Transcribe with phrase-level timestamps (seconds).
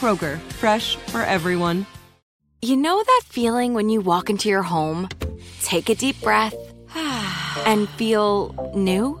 [0.00, 1.84] Kroger, fresh for everyone.
[2.62, 5.10] You know that feeling when you walk into your home,
[5.60, 6.54] take a deep breath,
[7.66, 9.20] and feel new?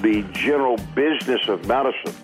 [0.00, 2.14] The general business of medicine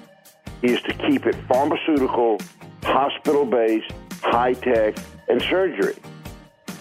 [0.63, 2.39] is to keep it pharmaceutical,
[2.83, 4.97] hospital based, high tech,
[5.29, 5.97] and surgery.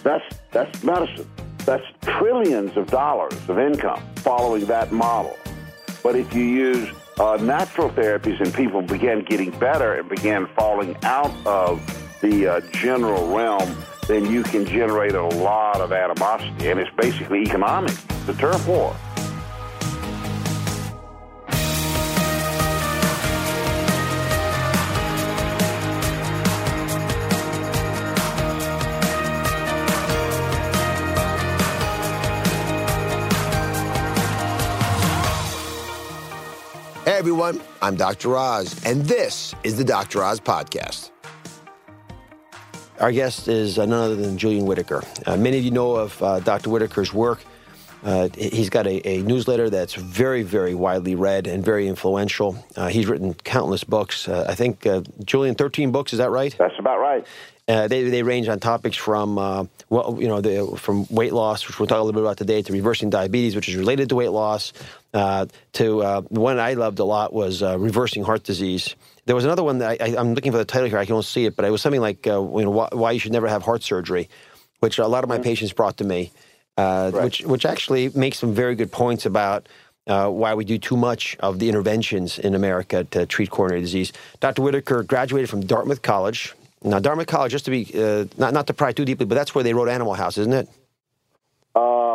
[0.02, 1.30] That's, that's medicine.
[1.58, 5.36] That's trillions of dollars of income following that model.
[6.02, 6.88] But if you use
[7.18, 11.80] uh, natural therapies and people began getting better and began falling out of
[12.20, 16.70] the uh, general realm, then you can generate a lot of animosity.
[16.70, 17.92] And it's basically economic.
[18.26, 18.96] The turf war.
[37.26, 38.36] Everyone, I'm Dr.
[38.36, 40.22] Oz, and this is the Dr.
[40.22, 41.10] Oz Podcast.
[43.00, 45.02] Our guest is none other than Julian Whitaker.
[45.26, 46.70] Uh, many of you know of uh, Dr.
[46.70, 47.40] Whitaker's work.
[48.04, 52.64] Uh, he's got a, a, newsletter that's very, very widely read and very influential.
[52.76, 54.28] Uh, he's written countless books.
[54.28, 56.54] Uh, I think, uh, Julian, 13 books, is that right?
[56.56, 57.26] That's about right.
[57.68, 61.66] Uh, they, they range on topics from uh, well you know the, from weight loss,
[61.66, 64.14] which we'll talk a little bit about today, to reversing diabetes, which is related to
[64.14, 64.72] weight loss,
[65.16, 68.94] uh, to uh, the one I loved a lot was uh, reversing heart disease.
[69.24, 70.98] There was another one that I, am looking for the title here.
[70.98, 73.18] I can't see it, but it was something like uh, you know why, why, you
[73.18, 74.28] should never have heart surgery,
[74.80, 75.44] which a lot of my mm-hmm.
[75.44, 76.32] patients brought to me,
[76.78, 77.12] right.
[77.12, 79.68] which which actually makes some very good points about.
[80.06, 84.12] why we do too much of the interventions in America to treat coronary disease.
[84.38, 84.62] Dr.
[84.62, 88.74] Whitaker graduated from Dartmouth College, now, Dartmouth College, just to be uh, not not to
[88.74, 90.68] pry too deeply, but that's where they wrote Animal House, isn't it?
[91.74, 92.05] Uh,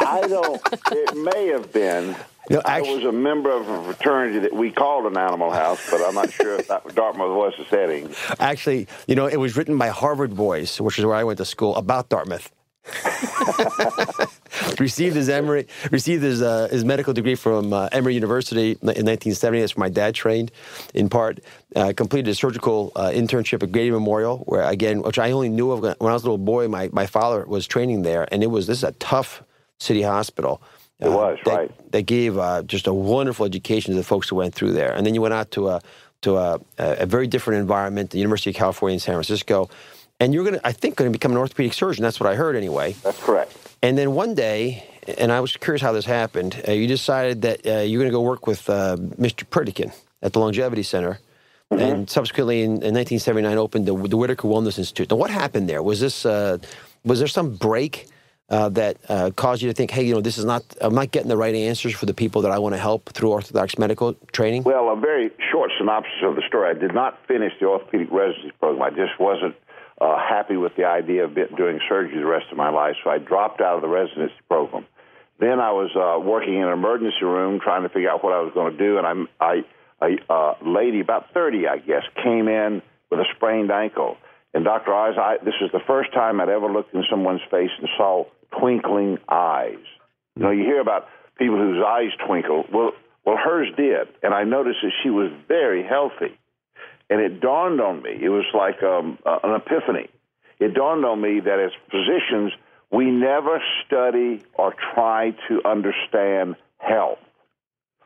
[0.00, 0.60] I don't.
[0.92, 2.16] it may have been.
[2.50, 5.90] No, actually, I was a member of a fraternity that we called an Animal House,
[5.90, 8.10] but I'm not sure if that Dartmouth was the setting.
[8.40, 11.44] Actually, you know, it was written by Harvard boys, which is where I went to
[11.44, 12.50] school, about Dartmouth.
[14.80, 19.60] received his Emory, received his uh, his medical degree from uh, Emory University in 1970.
[19.60, 20.50] That's where my dad trained,
[20.94, 21.40] in part.
[21.76, 25.70] Uh, completed a surgical uh, internship at Grady Memorial, where again, which I only knew
[25.70, 26.66] of when I was a little boy.
[26.68, 29.42] My my father was training there, and it was this is a tough
[29.80, 30.60] city hospital.
[31.00, 31.92] It was they, right.
[31.92, 35.06] They gave uh, just a wonderful education to the folks who went through there, and
[35.06, 35.80] then you went out to a
[36.22, 39.70] to a, a very different environment, the University of California in San Francisco
[40.20, 42.02] and you're going to, I think, going to become an orthopedic surgeon.
[42.02, 42.92] That's what I heard anyway.
[43.02, 43.56] That's correct.
[43.82, 44.84] And then one day,
[45.16, 48.16] and I was curious how this happened, uh, you decided that uh, you're going to
[48.16, 49.44] go work with uh, Mr.
[49.44, 51.20] Pritikin at the Longevity Center.
[51.70, 51.82] Mm-hmm.
[51.82, 55.10] And subsequently, in, in, 1979, opened the, the Whitaker Wellness Institute.
[55.10, 55.82] Now, what happened there?
[55.82, 56.58] Was this uh,
[57.04, 58.08] was there some break
[58.50, 61.10] uh, that uh, caused you to think, hey, you know, this is not, I'm not
[61.10, 64.14] getting the right answers for the people that I want to help through orthodox medical
[64.32, 64.62] training?
[64.62, 66.70] Well, a very short synopsis of the story.
[66.70, 68.82] I did not finish the orthopedic residency program.
[68.82, 69.54] I just wasn't
[70.00, 73.18] uh, happy with the idea of doing surgery the rest of my life, so I
[73.18, 74.86] dropped out of the residency program.
[75.40, 78.40] Then I was uh, working in an emergency room trying to figure out what I
[78.40, 79.64] was going to do, and I'm, I,
[80.00, 84.16] a uh, lady, about 30, I guess, came in with a sprained ankle.
[84.54, 84.92] And Dr.
[84.94, 88.24] Oz, I, this is the first time I'd ever looked in someone's face and saw
[88.58, 89.78] twinkling eyes.
[90.36, 91.08] You know, you hear about
[91.38, 92.64] people whose eyes twinkle.
[92.72, 92.92] Well,
[93.24, 96.38] well, hers did, and I noticed that she was very healthy.
[97.10, 98.10] and it dawned on me.
[98.20, 100.08] It was like um, uh, an epiphany.
[100.58, 102.52] It dawned on me that as physicians,
[102.90, 107.18] we never study or try to understand health.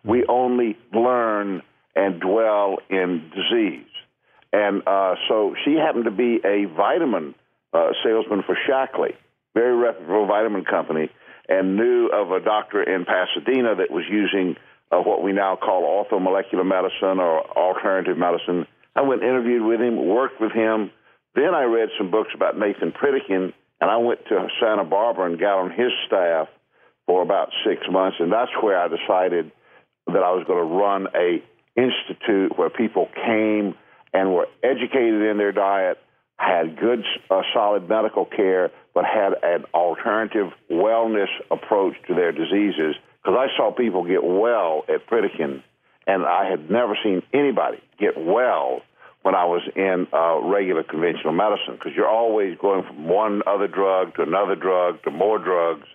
[0.05, 1.63] We only learn
[1.95, 3.87] and dwell in disease.
[4.53, 7.35] And uh, so she happened to be a vitamin
[7.73, 9.15] uh, salesman for Shaklee,
[9.55, 11.11] very reputable vitamin company,
[11.49, 14.57] and knew of a doctor in Pasadena that was using
[14.91, 18.67] uh, what we now call orthomolecular medicine or alternative medicine.
[18.95, 20.91] I went interviewed with him, worked with him.
[21.35, 25.41] Then I read some books about Nathan Pritikin, and I went to Santa Barbara and
[25.41, 26.49] got on his staff
[27.07, 29.51] for about six months, and that's where I decided
[30.07, 31.43] that I was going to run a
[31.75, 33.75] institute where people came
[34.13, 35.99] and were educated in their diet,
[36.39, 42.97] had good, uh, solid medical care, but had an alternative wellness approach to their diseases.
[43.23, 45.63] Because I saw people get well at Pritikin,
[46.07, 48.81] and I had never seen anybody get well
[49.23, 51.75] when I was in uh, regular conventional medicine.
[51.75, 55.87] Because you're always going from one other drug to another drug to more drugs,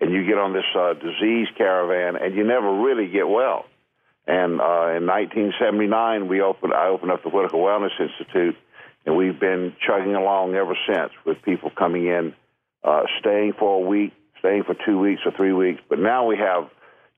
[0.00, 3.64] and you get on this uh, disease caravan, and you never really get well.
[4.28, 6.74] And uh, in 1979, we opened.
[6.74, 8.56] I opened up the Whitaker Wellness Institute,
[9.08, 12.34] and we've been chugging along ever since with people coming in,
[12.84, 15.80] uh, staying for a week, staying for two weeks or three weeks.
[15.88, 16.68] But now we have,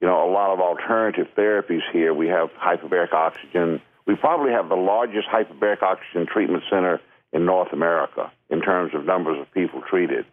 [0.00, 2.14] you know, a lot of alternative therapies here.
[2.14, 3.82] We have hyperbaric oxygen.
[4.06, 7.00] We probably have the largest hyperbaric oxygen treatment center
[7.32, 10.26] in North America in terms of numbers of people treated,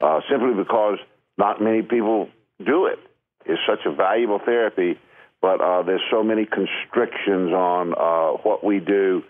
[0.00, 0.96] uh, simply because
[1.36, 2.30] not many people
[2.64, 2.98] do it.
[3.44, 4.98] It's such a valuable therapy
[5.42, 9.22] but uh, there's so many constrictions on uh, what we do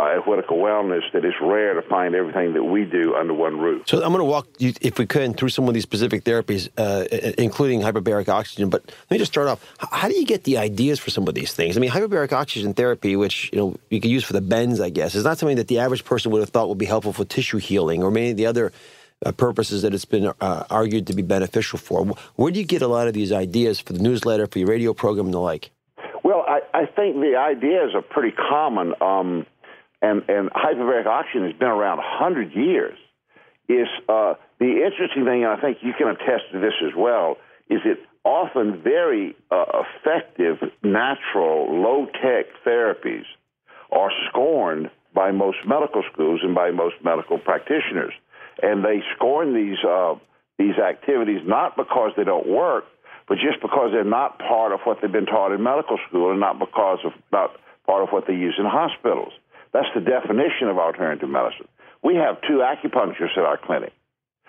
[0.00, 3.58] uh, at Whitaker Wellness that it's rare to find everything that we do under one
[3.58, 3.82] roof.
[3.86, 6.68] So I'm going to walk you, if we could, through some of these specific therapies,
[6.78, 7.04] uh,
[7.36, 8.70] including hyperbaric oxygen.
[8.70, 9.64] But let me just start off.
[9.78, 11.76] How do you get the ideas for some of these things?
[11.76, 14.90] I mean, hyperbaric oxygen therapy, which you know you could use for the bends, I
[14.90, 17.24] guess, is not something that the average person would have thought would be helpful for
[17.24, 18.72] tissue healing or many of the other
[19.24, 22.06] uh, purposes that it's been uh, argued to be beneficial for.
[22.36, 24.94] Where do you get a lot of these ideas for the newsletter, for your radio
[24.94, 25.70] program, and the like?
[26.22, 29.46] Well, I, I think the ideas are pretty common, um,
[30.02, 32.98] and, and hyperbaric oxygen has been around 100 years.
[33.68, 37.36] Is uh, the interesting thing, and I think you can attest to this as well,
[37.68, 43.24] is that often very uh, effective, natural, low tech therapies
[43.92, 48.12] are scorned by most medical schools and by most medical practitioners
[48.62, 50.14] and they scorn these uh,
[50.58, 52.84] these activities not because they don't work,
[53.28, 56.40] but just because they're not part of what they've been taught in medical school, and
[56.40, 57.50] not because of not
[57.86, 59.32] part of what they use in hospitals.
[59.72, 61.68] That's the definition of alternative medicine.
[62.02, 63.92] We have two acupuncturists at our clinic.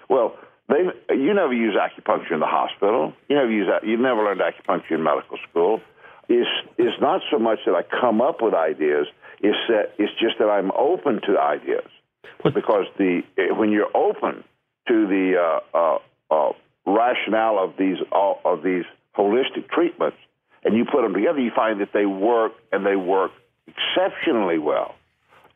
[0.09, 0.37] Well,
[0.67, 3.13] they you never use acupuncture in the hospital.
[3.27, 3.87] You never use that.
[3.87, 5.81] You never learned acupuncture in medical school.
[6.29, 9.07] It's it's not so much that I come up with ideas.
[9.41, 11.89] It's that it's just that I'm open to ideas
[12.43, 14.43] because the eh, when you're open
[14.87, 15.97] to the uh, uh,
[16.33, 16.53] uh,
[16.85, 18.85] rationale of these of these
[19.17, 20.17] holistic treatments,
[20.63, 23.31] and you put them together, you find that they work and they work
[23.67, 24.95] exceptionally well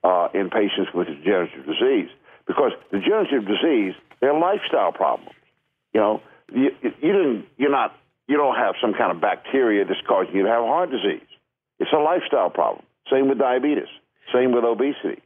[0.06, 2.10] uh, in patients with degenerative disease.
[2.46, 5.34] Because degenerative disease, they're lifestyle problems.
[5.94, 6.22] You know,
[6.54, 7.98] you, you didn't, you're not,
[8.28, 11.26] you don't have some kind of bacteria that's causing you to have heart disease.
[11.80, 12.86] It's a lifestyle problem.
[13.12, 13.90] Same with diabetes.
[14.32, 15.22] Same with obesity.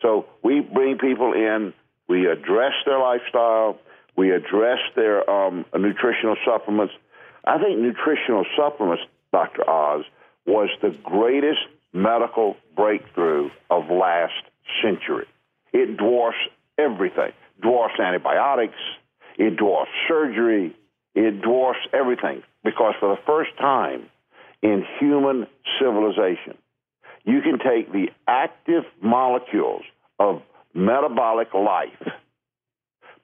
[0.00, 1.74] So we bring people in,
[2.08, 3.78] we address their lifestyle,
[4.16, 6.94] we address their um, nutritional supplements.
[7.44, 9.68] I think nutritional supplements, Dr.
[9.68, 10.04] Oz,
[10.46, 11.60] was the greatest
[11.92, 14.44] medical breakthrough of last
[14.82, 15.26] century.
[15.72, 16.38] It dwarfs
[16.78, 17.32] everything.
[17.60, 18.78] Dwarfs antibiotics,
[19.36, 20.74] it dwarfs surgery,
[21.14, 24.06] it dwarfs everything because for the first time
[24.62, 25.46] in human
[25.78, 26.56] civilization,
[27.24, 29.82] you can take the active molecules
[30.18, 30.42] of
[30.74, 32.12] metabolic life,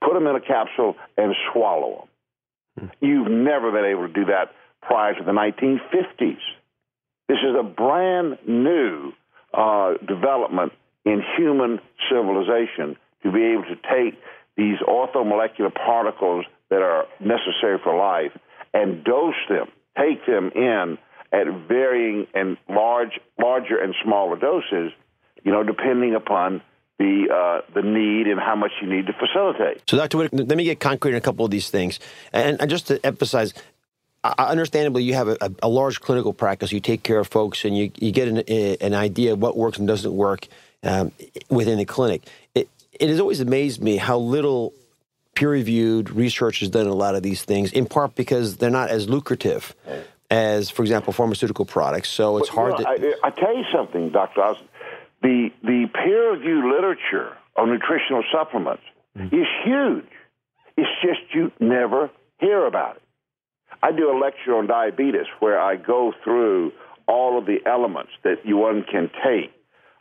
[0.02, 2.08] put them in a capsule, and swallow
[2.76, 2.90] them.
[3.00, 3.04] Hmm.
[3.04, 6.38] You've never been able to do that prior to the 1950s.
[7.28, 9.12] This is a brand new
[9.52, 10.72] uh, development
[11.04, 11.80] in human
[12.10, 14.18] civilization to be able to take
[14.56, 18.32] these orthomolecular particles that are necessary for life
[18.72, 19.66] and dose them,
[19.98, 20.98] take them in
[21.32, 24.92] at varying and large, larger and smaller doses,
[25.42, 26.62] you know, depending upon
[26.98, 29.82] the uh, the need and how much you need to facilitate.
[29.88, 30.16] So, Dr.
[30.18, 31.98] Whitaker, let me get concrete on a couple of these things,
[32.32, 33.52] and, and just to emphasize.
[34.38, 36.72] Understandably, you have a, a, large clinical practice.
[36.72, 39.78] You take care of folks, and you, you get an, an idea of what works
[39.78, 40.46] and doesn't work
[40.82, 41.12] um,
[41.48, 42.22] within the clinic.
[42.54, 44.72] It, it has always amazed me how little
[45.34, 47.72] peer-reviewed research is done on a lot of these things.
[47.72, 49.74] In part because they're not as lucrative
[50.30, 52.08] as, for example, pharmaceutical products.
[52.08, 53.16] So it's well, hard you know, to.
[53.22, 54.56] I, I, tell you something, Doctor Oz.
[55.22, 58.82] the the peer reviewed literature on nutritional supplements
[59.16, 59.34] mm-hmm.
[59.34, 60.10] is huge.
[60.76, 63.02] It's just you never hear about it.
[63.82, 66.72] I do a lecture on diabetes where I go through
[67.06, 69.52] all of the elements that one can take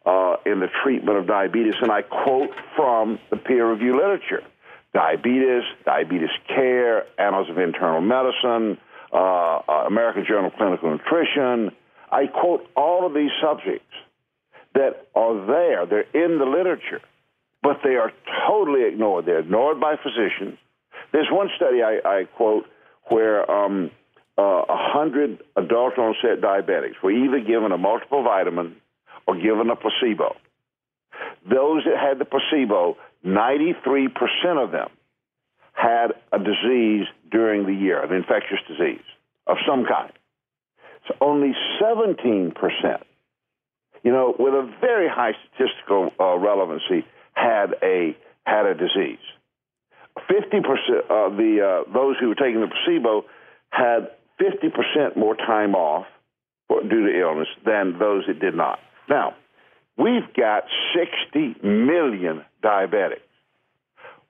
[0.06, 4.44] uh, in the treatment of diabetes, and I quote from the peer reviewed literature
[4.94, 8.78] diabetes, diabetes care, Annals of Internal Medicine,
[9.12, 11.76] uh, uh, American Journal of Clinical Nutrition.
[12.10, 13.92] I quote all of these subjects
[14.74, 17.02] that are there, they're in the literature,
[17.62, 18.12] but they are
[18.48, 19.26] totally ignored.
[19.26, 20.58] They're ignored by physicians.
[21.12, 22.66] There's one study I, I quote
[23.10, 23.92] where um,
[24.38, 28.76] uh, 100 adult onset diabetics were either given a multiple vitamin
[29.28, 30.36] or given a placebo.
[31.50, 34.10] Those that had the placebo, 93%
[34.64, 34.90] of them
[35.74, 39.04] had a disease during the year, an infectious disease
[39.48, 40.12] of some kind.
[41.08, 42.54] So only 17%,
[44.04, 49.20] you know, with a very high statistical uh, relevancy, had a had a disease.
[50.18, 50.62] 50%
[51.10, 53.26] of the uh, those who were taking the placebo
[53.70, 56.06] had 50% more time off
[56.70, 58.80] due to illness than those that did not.
[59.10, 59.34] Now,
[59.98, 60.64] we've got
[60.96, 63.22] 60 million diabetics.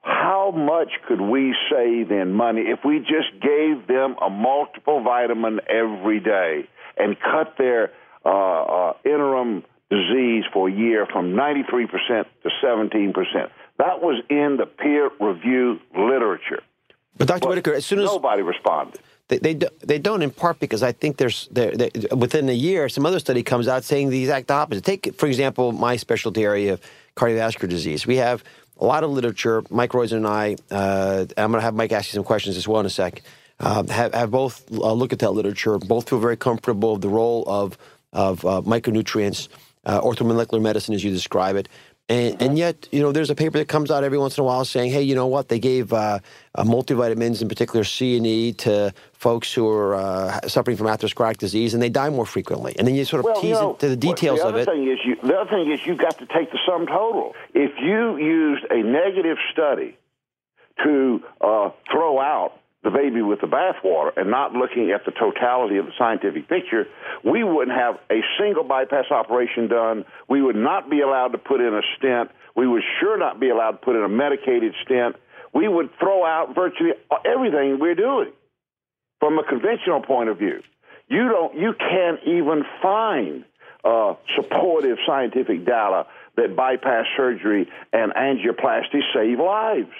[0.02, 5.60] How much could we save in money if we just gave them a multiple vitamin
[5.68, 7.90] every day and cut their
[8.24, 11.88] uh, uh, interim disease for a year from 93%
[12.42, 13.50] to 17%?
[13.78, 16.62] That was in the peer review literature.
[17.16, 17.40] But Dr.
[17.40, 20.92] But Whitaker, as soon as nobody responded, they, they, they don't in part because I
[20.92, 21.72] think there's they're,
[22.14, 24.84] within a year some other study comes out saying the exact opposite.
[24.84, 26.80] Take for example my specialty area of
[27.16, 28.06] cardiovascular disease.
[28.06, 28.44] We have
[28.78, 29.62] a lot of literature.
[29.70, 32.68] Mike Roizen and I, uh, I'm going to have Mike ask you some questions as
[32.68, 33.22] well in a sec.
[33.58, 35.78] Uh, have, have both uh, look at that literature.
[35.78, 37.78] Both feel very comfortable with the role of
[38.12, 39.48] of uh, micronutrients,
[39.84, 41.68] uh, orthomolecular medicine as you describe it,
[42.08, 44.44] and, and, yet, you know, there's a paper that comes out every once in a
[44.44, 45.48] while saying, hey, you know what?
[45.48, 46.20] They gave uh,
[46.54, 51.38] uh, multivitamins, in particular C and E, to folks who are uh, suffering from atherosclerotic
[51.38, 52.76] disease, and they die more frequently.
[52.78, 54.66] And then you sort of well, tease you know, into the details the of it.
[54.66, 57.34] Thing is you, the other thing is you've got to take the sum total.
[57.54, 59.98] If you used a negative study
[60.84, 65.76] to uh, throw out the baby with the bathwater and not looking at the totality
[65.76, 66.86] of the scientific picture,
[67.24, 70.04] we wouldn't have a single bypass operation done.
[70.28, 72.30] We would not be allowed to put in a stent.
[72.54, 75.16] We would sure not be allowed to put in a medicated stent.
[75.52, 76.92] We would throw out virtually
[77.26, 78.30] everything we're doing
[79.18, 80.62] from a conventional point of view.
[81.08, 83.44] You don't, you can't even find
[83.84, 89.92] uh, supportive scientific data that bypass surgery and angioplasty save lives.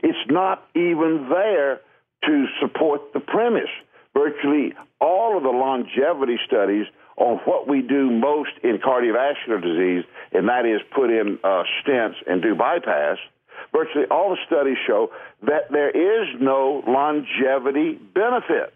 [0.00, 1.80] It's not even there
[2.26, 3.70] to support the premise.
[4.14, 10.48] Virtually all of the longevity studies on what we do most in cardiovascular disease, and
[10.48, 13.18] that is put in uh, stents and do bypass,
[13.72, 15.10] virtually all the studies show
[15.42, 18.74] that there is no longevity benefit.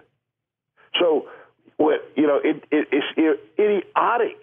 [0.99, 1.29] So,
[1.79, 4.37] you know, it, it, it's idiotic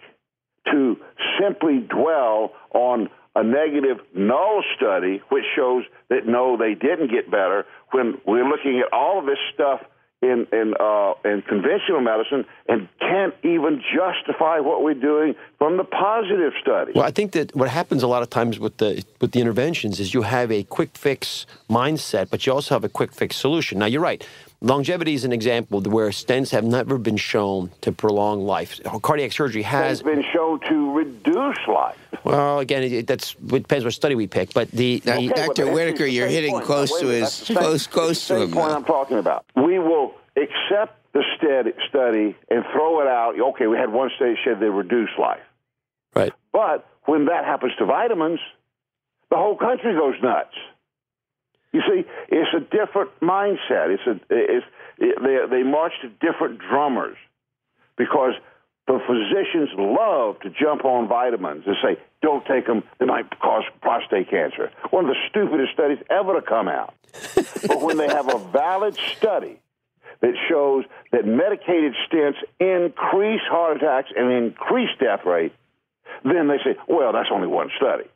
[0.71, 0.97] to
[1.39, 7.65] simply dwell on a negative null study which shows that no, they didn't get better
[7.91, 9.81] when we're looking at all of this stuff
[10.21, 15.83] in in uh, in conventional medicine and can't even justify what we're doing from the
[15.83, 16.93] positive study.
[16.95, 19.99] Well, I think that what happens a lot of times with the with the interventions
[19.99, 23.77] is you have a quick fix mindset, but you also have a quick fix solution.
[23.77, 24.27] Now, you're right.
[24.61, 28.79] Longevity is an example where stents have never been shown to prolong life.
[29.03, 31.97] Cardiac surgery has been shown to reduce life.
[32.23, 34.53] Well, again, it, that's it depends what study we pick.
[34.53, 35.71] But the, the okay, Dr.
[35.71, 36.65] Whitaker, you're hitting point.
[36.65, 38.51] close to his close close to him.
[38.51, 39.45] Point I'm talking about.
[39.55, 43.39] We will accept the study and throw it out.
[43.39, 45.41] Okay, we had one study that said they reduce life.
[46.15, 46.33] Right.
[46.51, 48.39] But when that happens to vitamins,
[49.29, 50.55] the whole country goes nuts.
[51.77, 53.93] You see, it's a different mindset.
[53.93, 54.65] It's a it's
[54.97, 57.17] it, they they march to different drummers
[57.99, 58.33] because
[58.87, 63.61] the physicians love to jump on vitamins and say, "Don't take them; they might cause
[63.79, 66.95] prostate cancer." One of the stupidest studies ever to come out.
[67.35, 69.59] but when they have a valid study
[70.21, 75.53] that shows that medicated stents increase heart attacks and increase death rate,
[76.23, 78.09] then they say, "Well, that's only one study."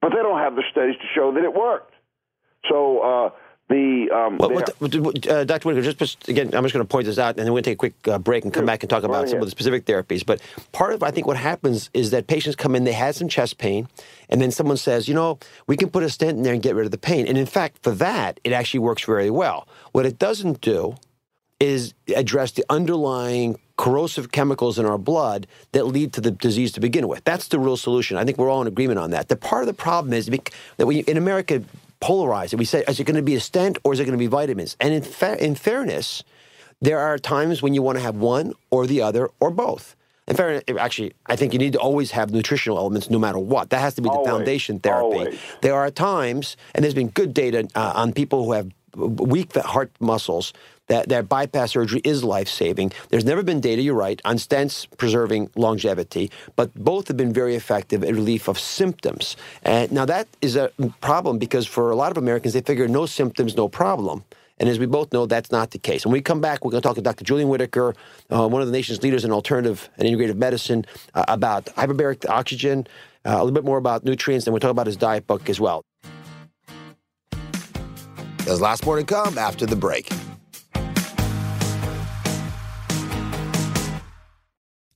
[0.00, 1.94] But they don't have the studies to show that it worked.
[2.68, 3.30] So uh,
[3.70, 5.68] the um, well, what, uh, Dr.
[5.68, 7.62] Whitaker, just, just, again, I'm just going to point this out, and then we're going
[7.62, 8.66] to take a quick uh, break and come sure.
[8.66, 10.26] back and talk about some of the specific therapies.
[10.26, 10.40] But
[10.72, 13.58] part of I think what happens is that patients come in, they had some chest
[13.58, 13.88] pain,
[14.28, 15.38] and then someone says, you know,
[15.68, 17.26] we can put a stent in there and get rid of the pain.
[17.28, 19.68] And in fact, for that, it actually works very well.
[19.92, 20.96] What it doesn't do
[21.60, 26.80] is address the underlying corrosive chemicals in our blood that lead to the disease to
[26.80, 27.22] begin with.
[27.24, 28.16] That's the real solution.
[28.16, 29.28] I think we're all in agreement on that.
[29.28, 31.62] The part of the problem is that we in America
[32.00, 32.56] polarize it.
[32.56, 34.26] We say, is it going to be a stent or is it going to be
[34.26, 34.76] vitamins?
[34.80, 36.24] And in, fa- in fairness,
[36.80, 39.96] there are times when you want to have one or the other or both.
[40.26, 43.70] In fairness, actually, I think you need to always have nutritional elements no matter what.
[43.70, 45.18] That has to be the always, foundation therapy.
[45.18, 45.40] Always.
[45.60, 49.90] There are times, and there's been good data uh, on people who have weak heart
[50.00, 50.52] muscles
[50.90, 52.92] that, that bypass surgery is life saving.
[53.10, 57.54] There's never been data, you're right, on stents preserving longevity, but both have been very
[57.54, 59.36] effective in relief of symptoms.
[59.62, 60.70] And now that is a
[61.00, 64.24] problem because for a lot of Americans, they figure no symptoms, no problem.
[64.58, 66.04] And as we both know, that's not the case.
[66.04, 67.24] And when we come back, we're going to talk to Dr.
[67.24, 67.94] Julian Whitaker,
[68.28, 72.86] uh, one of the nation's leaders in alternative and integrative medicine, uh, about hyperbaric oxygen,
[73.24, 75.60] uh, a little bit more about nutrients, and we'll talk about his diet book as
[75.60, 75.82] well.
[78.44, 80.10] There's lots more to come after the break.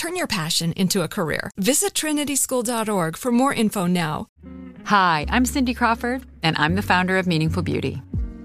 [0.00, 1.50] Turn your passion into a career.
[1.58, 4.28] Visit trinityschool.org for more info now.
[4.84, 8.00] Hi, I'm Cindy Crawford, and I'm the founder of Meaningful Beauty.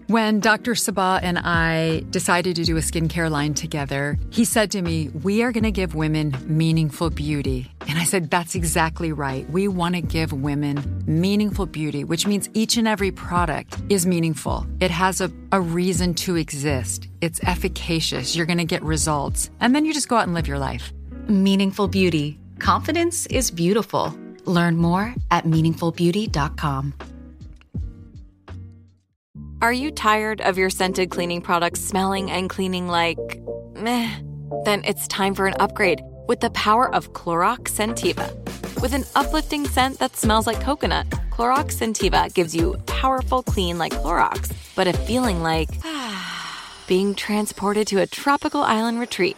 [0.08, 0.76] When Dr.
[0.76, 5.44] Sebagh and I decided to do a skincare line together, he said to me, We
[5.44, 7.72] are going to give women meaningful beauty.
[7.88, 9.50] And I said, That's exactly right.
[9.50, 14.68] We want to give women meaningful beauty, which means each and every product is meaningful.
[14.82, 18.36] It has a, a reason to exist, it's efficacious.
[18.36, 19.50] You're going to get results.
[19.62, 20.92] And then you just go out and live your life.
[21.28, 22.40] Meaningful Beauty.
[22.60, 24.18] Confidence is beautiful.
[24.46, 26.94] Learn more at meaningfulbeauty.com.
[29.62, 33.18] Are you tired of your scented cleaning products smelling and cleaning like
[33.74, 34.20] meh?
[34.64, 38.30] Then it's time for an upgrade with the power of Clorox Scentiva.
[38.82, 43.94] With an uplifting scent that smells like coconut, Clorox Scentiva gives you powerful clean like
[43.94, 45.70] Clorox, but a feeling like
[46.88, 49.38] being transported to a tropical island retreat.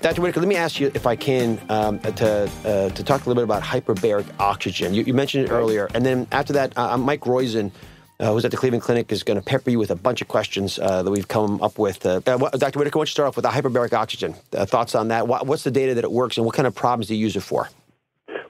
[0.00, 0.22] Dr.
[0.22, 3.34] Whitaker, let me ask you, if I can, um, to uh, to talk a little
[3.34, 4.94] bit about hyperbaric oxygen.
[4.94, 7.70] You, you mentioned it earlier, and then after that, uh, Mike Roizen,
[8.18, 10.28] uh, who's at the Cleveland Clinic, is going to pepper you with a bunch of
[10.28, 12.06] questions uh, that we've come up with.
[12.06, 12.78] Uh, uh, Dr.
[12.78, 14.32] Whitaker, why don't you start off with the hyperbaric oxygen?
[14.52, 15.28] thoughts on that?
[15.28, 17.36] What, what's the data that it works, and what kind of problems do you use
[17.36, 17.68] it for?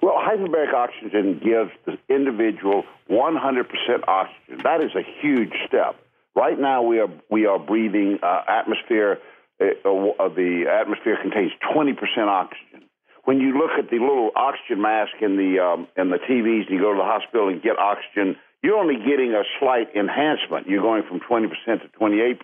[0.03, 3.65] Well, hyperbaric oxygen gives the individual 100%
[4.07, 4.61] oxygen.
[4.63, 5.97] That is a huge step.
[6.37, 9.19] Right now, we are we are breathing atmosphere
[9.61, 11.95] uh, the atmosphere contains 20%
[12.27, 12.89] oxygen.
[13.25, 16.71] When you look at the little oxygen mask in the um, in the TVs, and
[16.71, 20.67] you go to the hospital and get oxygen, you're only getting a slight enhancement.
[20.67, 21.49] You're going from 20%
[21.83, 22.39] to 28%.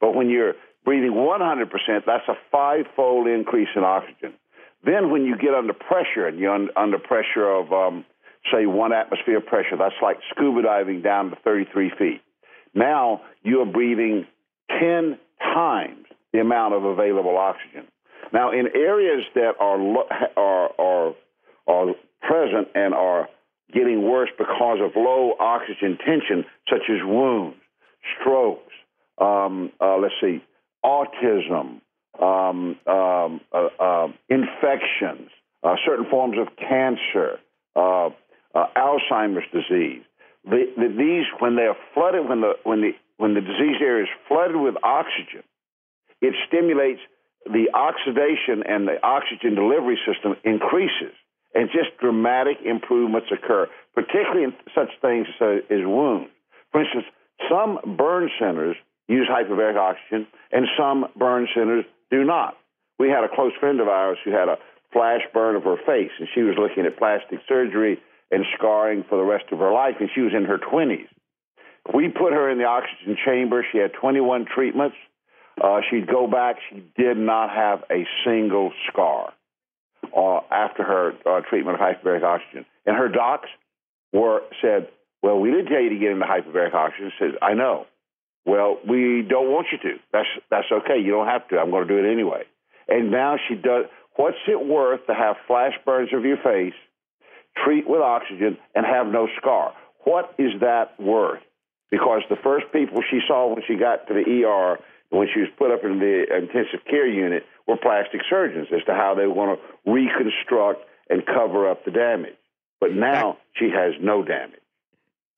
[0.00, 1.70] But when you're breathing 100%,
[2.06, 4.34] that's a five-fold increase in oxygen.
[4.84, 8.04] Then when you get under pressure, and you're under pressure of, um,
[8.52, 12.22] say, one atmosphere pressure, that's like scuba diving down to 33 feet.
[12.74, 14.26] Now you're breathing
[14.80, 17.86] 10 times the amount of available oxygen.
[18.32, 19.78] Now, in areas that are
[20.36, 21.14] are are,
[21.66, 23.28] are present and are
[23.72, 27.56] getting worse because of low oxygen tension, such as wounds,
[28.20, 28.72] strokes,
[29.18, 30.42] um, uh, let's see,
[30.84, 31.80] autism,
[32.20, 35.30] um, um, uh, uh, infections,
[35.84, 37.38] certain forms of cancer,
[37.76, 38.08] uh,
[38.54, 40.02] uh, Alzheimer's disease.
[40.44, 44.04] The, the, these, when they are flooded, when the when the when the disease area
[44.04, 45.42] is flooded with oxygen,
[46.20, 47.00] it stimulates
[47.46, 51.14] the oxidation and the oxygen delivery system increases,
[51.54, 56.30] and just dramatic improvements occur, particularly in such things as wounds.
[56.72, 57.06] For instance,
[57.48, 58.76] some burn centers
[59.08, 62.56] use hyperbaric oxygen, and some burn centers do not.
[62.98, 64.58] We had a close friend of ours who had a
[64.92, 67.98] flash burn of her face, and she was looking at plastic surgery
[68.30, 71.08] and scarring for the rest of her life, and she was in her 20s.
[71.94, 73.64] We put her in the oxygen chamber.
[73.72, 74.96] She had 21 treatments.
[75.62, 76.56] Uh, she'd go back.
[76.70, 79.32] She did not have a single scar.
[80.16, 82.64] uh, after her uh, treatment of hyperbaric oxygen.
[82.86, 83.48] And her docs
[84.12, 84.88] were said,
[85.22, 87.86] "Well, we didn't tell you to get into hyperbaric oxygen." Says, "I know."
[88.46, 89.98] Well, we don't want you to.
[90.12, 90.98] That's that's okay.
[90.98, 91.58] You don't have to.
[91.58, 92.44] I'm going to do it anyway.
[92.88, 93.86] And now she does.
[94.16, 96.74] What's it worth to have flash burns of your face,
[97.64, 99.74] treat with oxygen, and have no scar?
[100.04, 101.42] What is that worth?
[101.90, 104.78] Because the first people she saw when she got to the ER,
[105.10, 108.92] when she was put up in the intensive care unit, were plastic surgeons as to
[108.94, 112.34] how they want to reconstruct and cover up the damage.
[112.80, 114.60] But now she has no damage.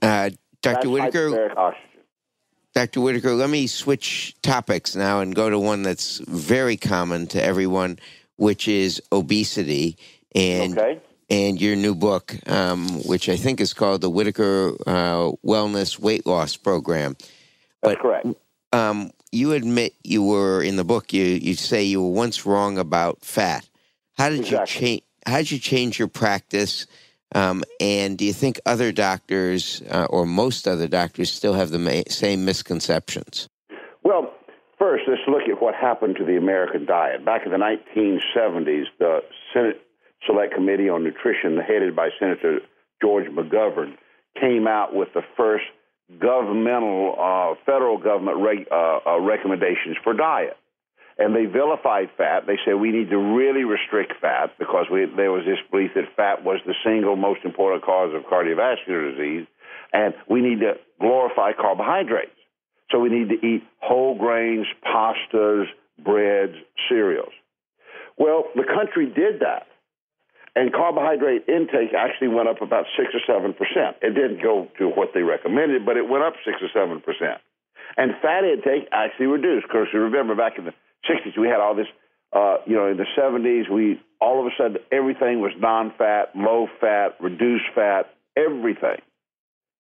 [0.03, 0.31] Uh,
[0.63, 0.91] Dr.
[0.91, 1.75] Whitaker.
[2.73, 3.01] Dr.
[3.01, 7.99] Whitaker, let me switch topics now and go to one that's very common to everyone,
[8.37, 9.97] which is obesity.
[10.35, 11.01] And Okay.
[11.29, 16.27] and your new book, um, which I think is called the Whitaker uh, Wellness Weight
[16.27, 17.17] Loss Program.
[17.83, 18.27] That's correct.
[18.73, 21.13] Um, you admit you were in the book.
[21.13, 23.69] You you say you were once wrong about fat.
[24.17, 25.03] How did you change?
[25.27, 26.87] How did you change your practice?
[27.33, 31.79] Um, and do you think other doctors uh, or most other doctors still have the
[31.79, 33.49] ma- same misconceptions?
[34.03, 34.35] Well,
[34.79, 37.25] first, let's look at what happened to the American diet.
[37.25, 39.21] Back in the 1970s, the
[39.55, 39.81] Senate
[40.27, 42.61] Select Committee on Nutrition, headed by Senator
[43.01, 43.95] George McGovern,
[44.41, 45.65] came out with the first
[46.19, 50.57] governmental, uh, federal government reg- uh, uh, recommendations for diet.
[51.19, 52.47] And they vilified fat.
[52.47, 56.05] They said we need to really restrict fat because we, there was this belief that
[56.17, 59.47] fat was the single most important cause of cardiovascular disease.
[59.93, 62.33] And we need to glorify carbohydrates.
[62.91, 65.67] So we need to eat whole grains, pastas,
[66.03, 66.55] breads,
[66.89, 67.33] cereals.
[68.17, 69.67] Well, the country did that.
[70.57, 73.55] And carbohydrate intake actually went up about 6 or 7%.
[74.03, 77.03] It didn't go to what they recommended, but it went up 6 or 7%.
[77.97, 79.65] And fat intake actually reduced.
[79.65, 80.75] Of course, you remember back in the
[81.09, 81.87] 60s, we had all this,
[82.33, 86.37] uh, you know, in the 70s, we all of a sudden everything was non fat,
[86.37, 89.01] low fat, reduced fat, everything.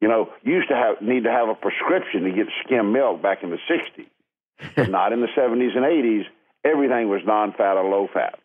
[0.01, 3.23] You know, you used to have need to have a prescription to get skim milk
[3.23, 4.89] back in the 60s.
[4.91, 6.25] Not in the 70s and 80s.
[6.65, 8.39] Everything was non fat or low fat.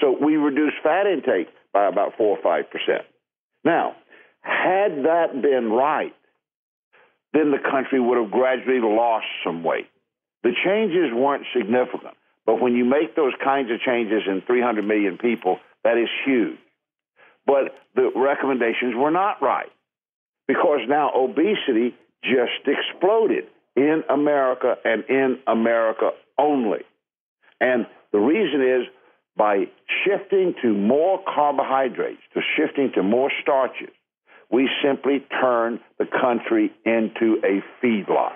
[0.00, 2.64] So we reduced fat intake by about 4 or 5%.
[3.64, 3.94] Now,
[4.40, 6.14] had that been right,
[7.32, 9.88] then the country would have gradually lost some weight.
[10.42, 15.16] The changes weren't significant, but when you make those kinds of changes in 300 million
[15.16, 16.58] people, that is huge.
[17.46, 19.70] But the recommendations were not right
[20.46, 23.44] because now obesity just exploded
[23.76, 26.80] in America and in America only.
[27.60, 28.86] And the reason is
[29.36, 29.64] by
[30.04, 33.90] shifting to more carbohydrates, to shifting to more starches,
[34.50, 38.34] we simply turn the country into a feedlot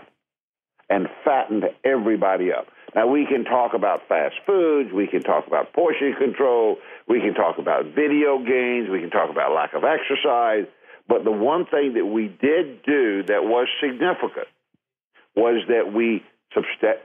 [0.88, 2.68] and fattened everybody up.
[2.94, 7.34] Now, we can talk about fast foods, we can talk about portion control, we can
[7.34, 10.66] talk about video games, we can talk about lack of exercise,
[11.08, 14.48] but the one thing that we did do that was significant
[15.34, 16.24] was that we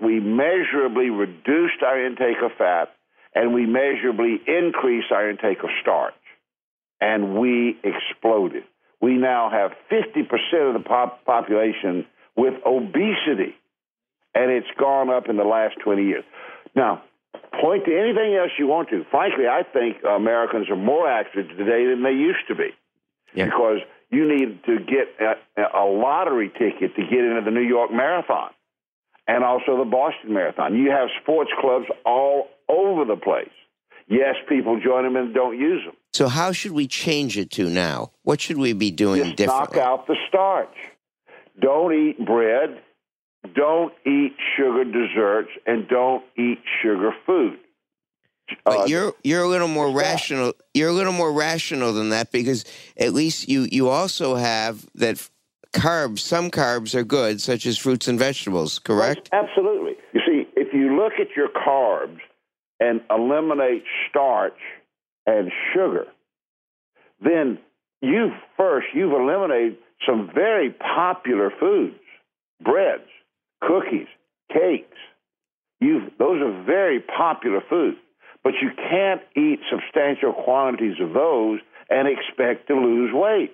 [0.02, 2.94] we measurably reduced our intake of fat
[3.34, 6.14] and we measurably increased our intake of starch.
[7.00, 8.64] And we exploded.
[9.02, 13.56] We now have 50% of the pop- population with obesity,
[14.36, 16.24] and it's gone up in the last 20 years.
[16.76, 17.02] Now,
[17.60, 19.04] point to anything else you want to.
[19.10, 22.70] Frankly, I think Americans are more active today than they used to be
[23.34, 23.46] Yeah.
[23.46, 23.80] because
[24.12, 28.52] you need to get a, a lottery ticket to get into the New York Marathon
[29.34, 30.76] and also the Boston Marathon.
[30.76, 33.50] You have sports clubs all over the place.
[34.08, 35.96] Yes, people join them and don't use them.
[36.12, 38.12] So, how should we change it to now?
[38.24, 39.78] What should we be doing Just differently?
[39.78, 40.76] knock out the starch.
[41.60, 42.82] Don't eat bread.
[43.56, 47.58] Don't eat sugar desserts, and don't eat sugar food.
[48.66, 49.96] But Uh, you're you're a little more that.
[49.98, 50.54] rational.
[50.74, 52.66] You're a little more rational than that because
[52.98, 55.18] at least you you also have that
[55.74, 56.20] carbs.
[56.20, 58.80] Some carbs are good, such as fruits and vegetables.
[58.80, 59.30] Correct.
[59.32, 59.94] Absolutely.
[60.14, 62.20] You see, if you look at your carbs
[62.80, 64.60] and eliminate starch
[65.26, 66.06] and sugar,
[67.22, 67.60] then
[68.02, 71.96] you first you've eliminated some very popular foods,
[72.64, 73.08] breads,
[73.62, 74.08] cookies,
[74.52, 74.98] cakes.
[75.80, 77.98] You've those are very popular foods,
[78.44, 83.54] but you can't eat substantial quantities of those and expect to lose weight.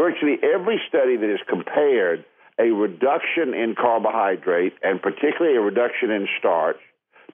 [0.00, 2.24] Virtually every study that has compared
[2.58, 6.76] a reduction in carbohydrate and particularly a reduction in starch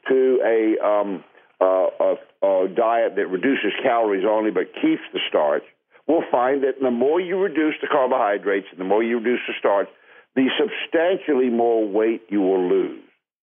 [0.09, 1.23] to a, um,
[1.61, 5.63] uh, a, a diet that reduces calories only but keeps the starch
[6.09, 9.55] will find that the more you reduce the carbohydrates and the more you reduce the
[9.59, 9.87] starch,
[10.35, 13.03] the substantially more weight you will lose.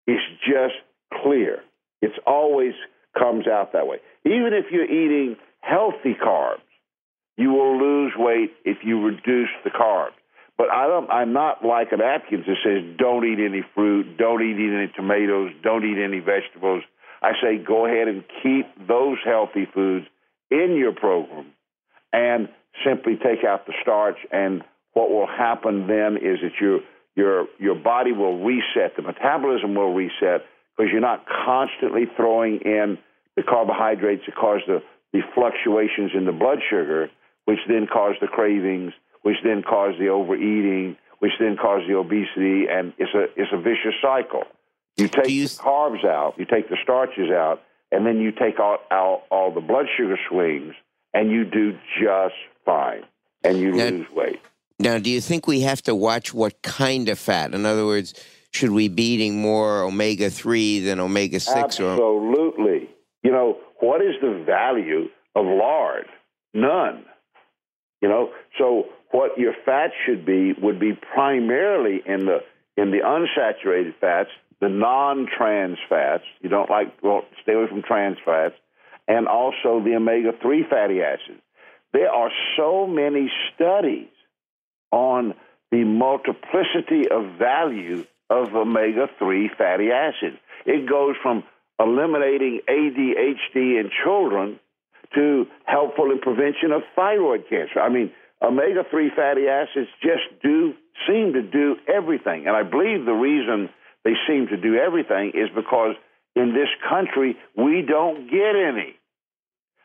[0.08, 0.74] It's just
[1.22, 1.60] clear.
[2.00, 2.74] It's always
[3.16, 3.98] comes out that way.
[4.24, 6.62] Even if you're eating healthy carbs,
[7.36, 10.12] you will lose weight if you reduce the carbs.
[10.58, 14.42] But I don't, I'm not like an Atkins that says don't eat any fruit, don't
[14.42, 16.82] eat any tomatoes, don't eat any vegetables.
[17.22, 20.06] I say go ahead and keep those healthy foods
[20.50, 21.52] in your program
[22.12, 22.48] and
[22.84, 24.18] simply take out the starch.
[24.30, 26.80] And what will happen then is that your
[27.14, 30.44] your your body will reset, the metabolism will reset
[30.76, 32.98] because you're not constantly throwing in
[33.36, 37.08] the carbohydrates that cause the, the fluctuations in the blood sugar,
[37.44, 42.66] which then cause the cravings, which then cause the overeating, which then cause the obesity,
[42.70, 44.44] and it's a it's a vicious cycle.
[44.96, 45.48] You take you...
[45.48, 49.52] the carbs out, you take the starches out, and then you take out, out all
[49.52, 50.74] the blood sugar swings,
[51.14, 53.04] and you do just fine,
[53.44, 54.40] and you now, lose weight.
[54.78, 57.54] Now, do you think we have to watch what kind of fat?
[57.54, 58.14] In other words,
[58.50, 61.80] should we be eating more omega three than omega six?
[61.80, 62.78] Absolutely.
[62.78, 62.88] Or...
[63.22, 66.06] You know what is the value of lard?
[66.52, 67.04] None.
[68.02, 72.40] You know, so what your fat should be would be primarily in the
[72.76, 76.24] in the unsaturated fats, the non-trans fats.
[76.40, 78.56] You don't like well, stay away from trans fats,
[79.06, 81.40] and also the omega-3 fatty acids.
[81.92, 84.08] There are so many studies
[84.90, 85.34] on
[85.70, 90.38] the multiplicity of value of omega-3 fatty acids.
[90.66, 91.44] It goes from
[91.78, 94.58] eliminating ADHD in children
[95.14, 97.80] to helpful in prevention of thyroid cancer.
[97.80, 100.74] I mean, omega 3 fatty acids just do
[101.06, 102.46] seem to do everything.
[102.46, 103.70] And I believe the reason
[104.04, 105.94] they seem to do everything is because
[106.34, 108.96] in this country, we don't get any.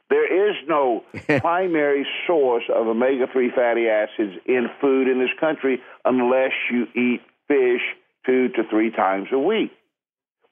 [0.10, 1.04] There is no
[1.40, 7.22] primary source of omega 3 fatty acids in food in this country unless you eat
[7.48, 7.82] fish
[8.26, 9.72] two to three times a week.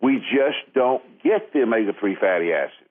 [0.01, 2.84] We just don't get the omega 3 fatty acids.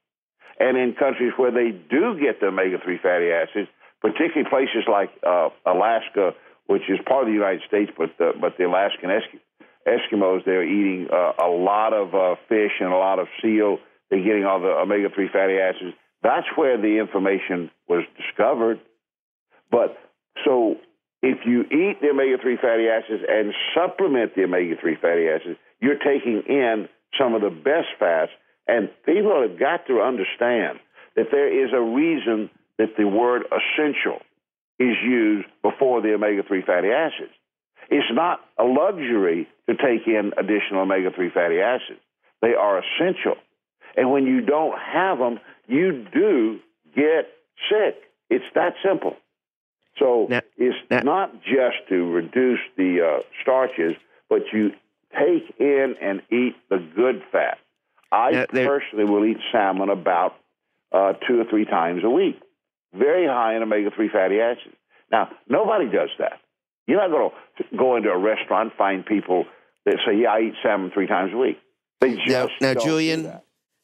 [0.58, 3.68] And in countries where they do get the omega 3 fatty acids,
[4.00, 6.32] particularly places like uh, Alaska,
[6.66, 9.10] which is part of the United States, but the, but the Alaskan
[9.86, 13.78] Eskimos, they're eating uh, a lot of uh, fish and a lot of seal.
[14.10, 15.96] They're getting all the omega 3 fatty acids.
[16.22, 18.80] That's where the information was discovered.
[19.70, 19.98] But
[20.44, 20.76] so
[21.22, 25.58] if you eat the omega 3 fatty acids and supplement the omega 3 fatty acids,
[25.80, 26.88] you're taking in
[27.18, 28.30] some of the best fats
[28.66, 30.78] and people have got to understand
[31.16, 34.20] that there is a reason that the word essential
[34.78, 37.32] is used before the omega 3 fatty acids.
[37.90, 42.00] It's not a luxury to take in additional omega 3 fatty acids,
[42.42, 43.36] they are essential.
[43.96, 46.58] And when you don't have them, you do
[46.94, 47.28] get
[47.70, 48.02] sick.
[48.28, 49.16] It's that simple.
[49.98, 53.94] So now, it's now, not just to reduce the uh, starches,
[54.28, 54.72] but you
[55.12, 57.58] take in and eat the good fat.
[58.14, 60.36] I now, personally will eat salmon about
[60.92, 62.40] uh, two or three times a week.
[62.94, 64.76] Very high in omega 3 fatty acids.
[65.10, 66.40] Now, nobody does that.
[66.86, 69.46] You're not going to go into a restaurant find people
[69.86, 71.58] that say, "Yeah, I eat salmon three times a week."
[72.00, 73.40] They just now, now Julian.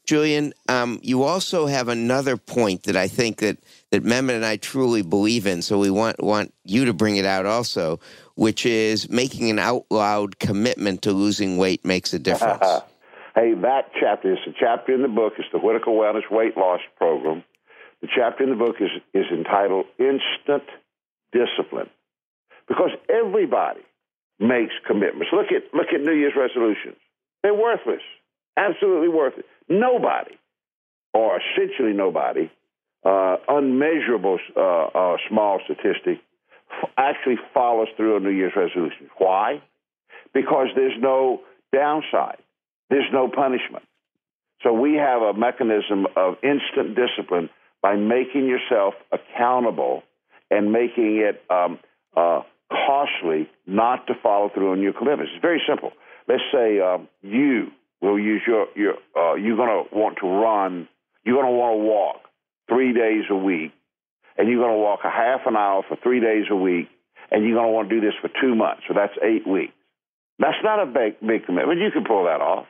[0.06, 3.58] Julian, um, you also have another point that I think that
[3.90, 5.62] that Mehmet and I truly believe in.
[5.62, 8.00] So we want want you to bring it out also,
[8.34, 12.66] which is making an out loud commitment to losing weight makes a difference.
[13.34, 15.34] Hey, that chapter is a chapter in the book.
[15.38, 17.44] It's the Whitaker Wellness Weight Loss Program.
[18.02, 20.64] The chapter in the book is, is entitled Instant
[21.32, 21.90] Discipline.
[22.66, 23.82] Because everybody
[24.40, 25.28] makes commitments.
[25.32, 26.96] Look at, look at New Year's resolutions.
[27.42, 28.02] They're worthless,
[28.56, 29.46] absolutely worthless.
[29.68, 30.36] Nobody,
[31.14, 32.50] or essentially nobody,
[33.04, 36.20] uh, unmeasurable uh, uh, small statistic,
[36.82, 39.10] f- actually follows through on New Year's resolutions.
[39.18, 39.62] Why?
[40.34, 42.38] Because there's no downside.
[42.90, 43.84] There's no punishment.
[44.62, 47.48] So we have a mechanism of instant discipline
[47.82, 50.02] by making yourself accountable
[50.50, 51.78] and making it um,
[52.16, 55.32] uh, costly not to follow through on your commitments.
[55.34, 55.92] It's very simple.
[56.28, 57.68] Let's say um, you
[58.02, 60.88] will use your your uh, you're going to want to run.
[61.24, 62.16] You're going to want to walk
[62.68, 63.72] three days a week,
[64.36, 66.88] and you're going to walk a half an hour for three days a week,
[67.30, 68.82] and you're going to want to do this for two months.
[68.88, 69.72] So that's eight weeks.
[70.38, 71.80] That's not a big big commitment.
[71.80, 72.66] You can pull that off.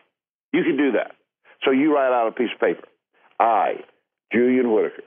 [0.52, 1.12] You can do that.
[1.64, 2.86] So you write out a piece of paper.
[3.38, 3.84] I,
[4.32, 5.02] Julian Whitaker,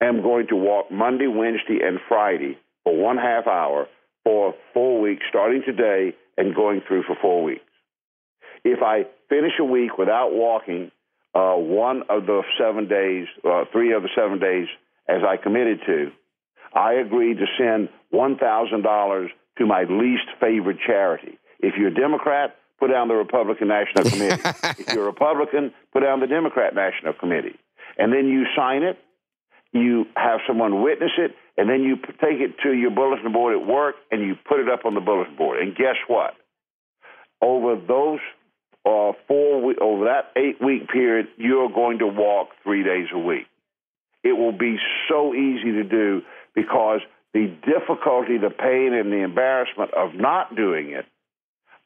[0.00, 3.86] am going to walk Monday, Wednesday, and Friday for one half hour
[4.24, 7.62] for four weeks, starting today and going through for four weeks.
[8.64, 10.90] If I finish a week without walking
[11.34, 14.66] uh, one of the seven days, uh, three of the seven days,
[15.08, 16.10] as I committed to,
[16.74, 21.38] I agreed to send $1,000 to my least favorite charity.
[21.60, 24.42] If you're a Democrat, put down the Republican National Committee.
[24.82, 27.58] if you're a Republican, put down the Democrat National Committee.
[27.98, 28.98] And then you sign it,
[29.72, 33.66] you have someone witness it, and then you take it to your bulletin board at
[33.66, 35.60] work and you put it up on the bulletin board.
[35.60, 36.34] And guess what?
[37.40, 38.20] Over those
[38.84, 43.46] uh, four over that eight week period, you're going to walk three days a week.
[44.22, 44.76] It will be
[45.08, 46.22] so easy to do
[46.54, 47.00] because
[47.32, 51.06] the difficulty, the pain, and the embarrassment of not doing it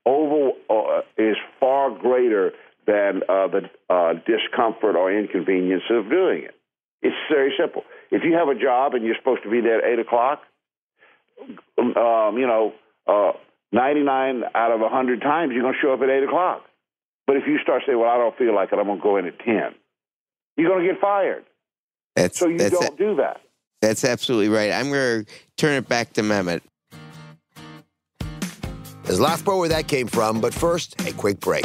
[0.06, 2.52] over uh, is far greater
[2.86, 6.54] than uh, the uh, discomfort or inconvenience of doing it.
[7.02, 7.82] It's very simple.
[8.10, 10.42] If you have a job and you're supposed to be there at eight o'clock,
[11.78, 12.72] um, you know,
[13.06, 13.32] uh,
[13.72, 16.64] 99 out of 100 times you're going to show up at 8 o'clock.
[17.26, 19.16] But if you start saying, well, I don't feel like it, I'm going to go
[19.16, 19.74] in at 10,
[20.56, 21.44] you're going to get fired.
[22.16, 23.40] That's, so you that's don't a, do that.
[23.80, 24.72] That's absolutely right.
[24.72, 26.60] I'm going to turn it back to Mehmet.
[29.10, 31.64] His last part where that came from, but first, a quick break.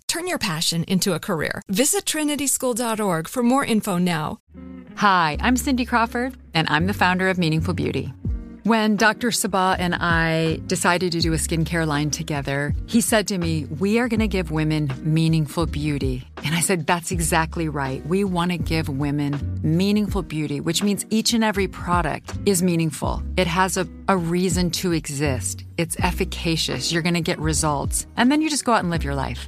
[0.11, 1.61] Turn your passion into a career.
[1.69, 4.39] Visit trinityschool.org for more info now.
[4.97, 8.13] Hi, I'm Cindy Crawford, and I'm the founder of Meaningful Beauty.
[8.63, 9.31] When Dr.
[9.31, 13.99] Sebagh and I decided to do a skincare line together, he said to me, We
[13.99, 16.27] are going to give women meaningful beauty.
[16.43, 18.05] And I said, That's exactly right.
[18.05, 23.23] We want to give women meaningful beauty, which means each and every product is meaningful.
[23.37, 26.91] It has a, a reason to exist, it's efficacious.
[26.91, 28.07] You're going to get results.
[28.17, 29.47] And then you just go out and live your life.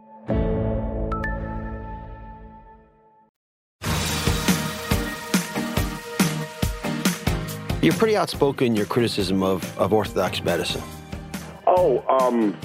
[7.81, 10.83] You're pretty outspoken in your criticism of, of Orthodox medicine.
[11.65, 12.55] Oh, um,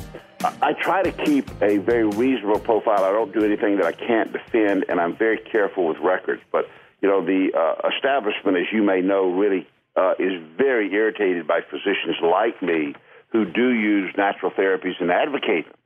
[0.60, 3.02] I try to keep a very reasonable profile.
[3.02, 6.42] I don't do anything that I can't defend, and I'm very careful with records.
[6.52, 6.66] But,
[7.00, 11.60] you know, the uh, establishment, as you may know, really uh, is very irritated by
[11.62, 12.94] physicians like me
[13.32, 15.78] who do use natural therapies and advocate them.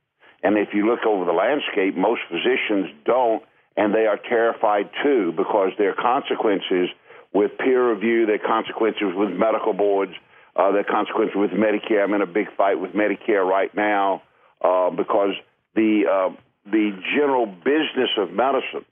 [0.43, 3.43] And if you look over the landscape, most physicians don't,
[3.77, 6.89] and they are terrified too because their consequences
[7.33, 10.11] with peer review, there are consequences with medical boards,
[10.55, 12.03] uh, are consequences with Medicare.
[12.03, 14.21] I'm in a big fight with Medicare right now
[14.61, 15.33] uh, because
[15.75, 18.85] the uh, the general business of medicine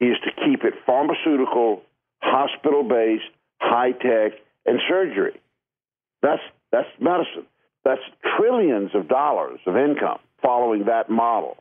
[0.00, 1.82] is to keep it pharmaceutical,
[2.20, 3.24] hospital based,
[3.60, 5.40] high tech, and surgery.
[6.22, 7.46] That's that's medicine.
[7.84, 8.00] That's
[8.36, 11.56] trillions of dollars of income following that model.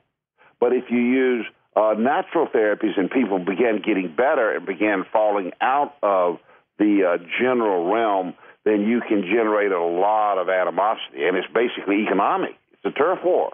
[0.60, 5.52] But if you use uh, natural therapies and people began getting better and began falling
[5.60, 6.40] out of
[6.80, 8.34] the uh, general realm,
[8.64, 12.56] then you can generate a lot of animosity, and it's basically economic.
[12.74, 13.54] It's a turf war,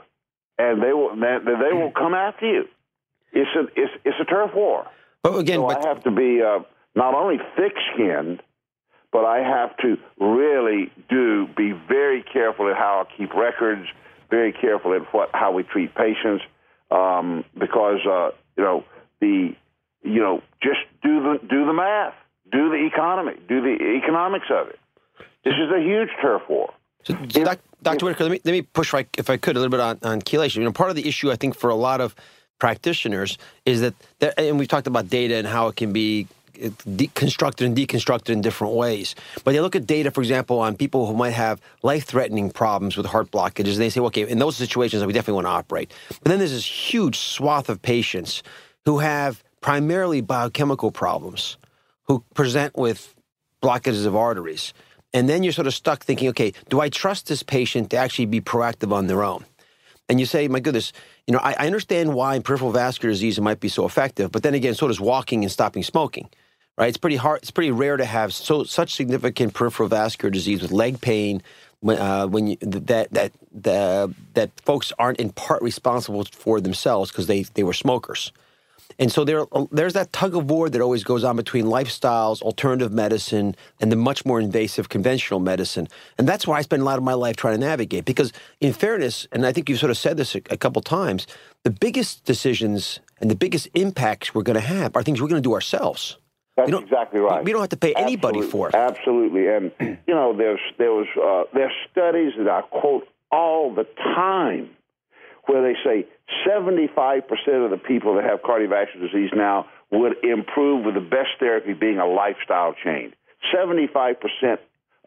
[0.58, 2.68] and they will they, they will come after you.
[3.34, 4.88] It's a it's it's a turf war.
[5.24, 6.60] But again, so but, I have to be uh,
[6.96, 8.42] not only thick-skinned,
[9.12, 13.88] but I have to really do be very careful at how I keep records,
[14.30, 16.44] very careful at what how we treat patients
[16.92, 18.84] um, because uh, you know
[19.20, 19.56] the
[20.04, 22.14] you know just do the do the math,
[22.52, 24.80] do the economy, do the economics of it.
[25.44, 26.74] This is a huge turf war.
[27.04, 28.06] So, so doc, Dr.
[28.06, 30.22] Whitaker, let me let me push right, if I could a little bit on, on
[30.22, 30.58] chelation.
[30.58, 32.16] You know, part of the issue I think for a lot of
[32.60, 36.28] practitioners is that, that and we've talked about data and how it can be
[37.16, 39.16] constructed and deconstructed in different ways.
[39.44, 43.06] But they look at data, for example, on people who might have life-threatening problems with
[43.06, 43.74] heart blockages.
[43.74, 45.94] And they say, okay, in those situations, we definitely want to operate.
[46.10, 48.44] But then there's this huge swath of patients
[48.86, 51.58] who have primarily biochemical problems,
[52.04, 53.14] who present with
[53.62, 54.74] blockages of arteries.
[55.14, 58.26] And then you're sort of stuck thinking, okay, do I trust this patient to actually
[58.26, 59.46] be proactive on their own?
[60.10, 60.92] And you say, my goodness,
[61.28, 64.54] you know, I, I understand why peripheral vascular disease might be so effective, but then
[64.54, 66.30] again, so does walking and stopping smoking
[66.78, 66.90] right?
[66.90, 67.42] It's pretty hard.
[67.42, 71.42] It's pretty rare to have so such significant peripheral vascular disease with leg pain
[71.80, 77.12] when, uh, when you, that that the, that folks aren't in part responsible for themselves
[77.12, 78.32] because they they were smokers.
[79.00, 82.92] And so there, there's that tug of war that always goes on between lifestyles, alternative
[82.92, 85.88] medicine, and the much more invasive conventional medicine.
[86.18, 88.06] And that's why I spend a lot of my life trying to navigate.
[88.06, 91.26] Because, in fairness, and I think you've sort of said this a, a couple times,
[91.64, 95.42] the biggest decisions and the biggest impacts we're going to have are things we're going
[95.42, 96.18] to do ourselves.
[96.58, 97.44] That's exactly right.
[97.44, 98.52] We don't have to pay anybody Absolutely.
[98.52, 98.76] for it.
[98.76, 99.72] Absolutely, and
[100.08, 104.70] you know, there's there was uh, there's studies that I quote all the time
[105.48, 106.06] where they say
[106.48, 107.24] 75%
[107.66, 111.98] of the people that have cardiovascular disease now would improve with the best therapy being
[111.98, 113.14] a lifestyle change.
[113.54, 114.16] 75%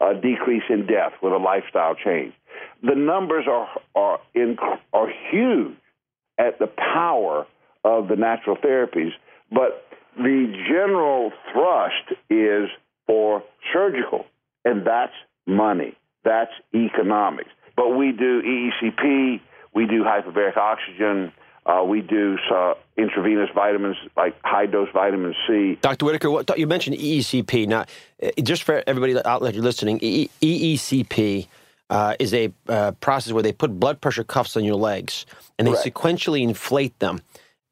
[0.00, 2.34] uh, decrease in death with a lifestyle change.
[2.82, 4.56] The numbers are are in,
[4.92, 5.76] are huge
[6.38, 7.46] at the power
[7.84, 9.12] of the natural therapies,
[9.50, 9.86] but
[10.16, 12.68] the general thrust is
[13.06, 13.42] for
[13.72, 14.26] surgical,
[14.64, 15.12] and that's
[15.46, 17.50] money, that's economics.
[17.76, 19.40] But we do EECP,
[19.74, 21.32] we do hyperbaric oxygen,
[21.66, 25.78] uh, we do uh, intravenous vitamins like high dose vitamin C.
[25.80, 26.04] Dr.
[26.04, 27.66] Whitaker, what, you mentioned EECP.
[27.66, 27.86] Now,
[28.22, 31.48] uh, just for everybody out there listening, EECP
[31.90, 35.26] uh, is a uh, process where they put blood pressure cuffs on your legs
[35.58, 35.94] and they Correct.
[35.94, 37.22] sequentially inflate them.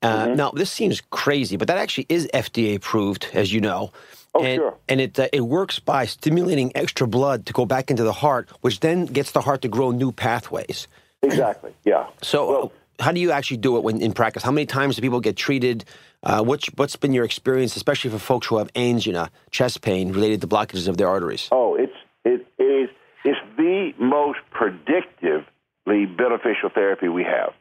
[0.03, 0.35] Uh, Mm-hmm.
[0.37, 3.93] Now, this seems crazy, but that actually is FDA approved, as you know.
[4.35, 4.75] Oh, and, sure.
[4.89, 8.49] And it uh, it works by stimulating extra blood to go back into the heart,
[8.63, 10.89] which then gets the heart to grow new pathways.
[11.23, 12.07] Exactly, yeah.
[12.23, 14.43] So, Well- how do you actually do it when in practice?
[14.43, 15.85] How many times do people get treated?
[16.23, 20.41] Uh, what's what's been your experience, especially for folks who have angina, chest pain related
[20.43, 21.49] to blockages of their arteries?
[21.51, 21.93] Oh, it's
[22.25, 22.89] it is
[23.25, 27.53] it's the most predictively beneficial therapy we have.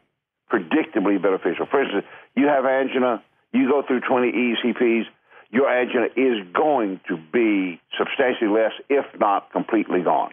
[0.52, 1.66] Predictably beneficial.
[1.70, 3.24] For instance, you have angina,
[3.54, 5.04] you go through 20 ECPs,
[5.52, 10.32] your angina is going to be substantially less, if not completely gone.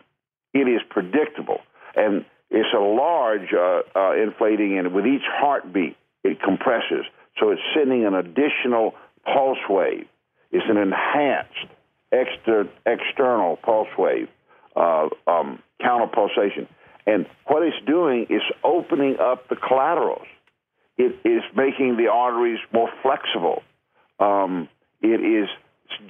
[0.55, 1.61] It is predictable,
[1.95, 7.05] and it's a large uh, uh, inflating, and with each heartbeat, it compresses.
[7.39, 8.95] So it's sending an additional
[9.25, 10.07] pulse wave.
[10.51, 11.69] It's an enhanced
[12.12, 14.29] exter- external pulse wave,
[14.75, 16.69] uh, um, counter pulsation.
[17.09, 20.27] And what it's doing is opening up the collaterals.
[20.99, 23.63] It is making the arteries more flexible.
[24.21, 24.69] Um,
[25.01, 25.49] it is